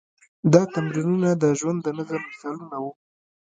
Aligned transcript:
دا 0.53 0.61
تمرینونه 0.73 1.29
د 1.43 1.43
ژوند 1.59 1.79
د 1.83 1.87
نظم 1.97 2.21
مثالونه 2.29 2.77
وو. 2.81 2.91